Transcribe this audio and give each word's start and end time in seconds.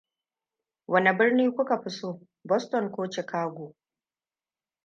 Wani 0.91 1.11
birni 1.17 1.43
ku 1.55 1.63
Ka 1.69 1.77
fi 1.83 1.89
so, 1.97 2.11
Boston 2.49 2.85
ko 2.93 3.09
Chicago? 3.15 3.65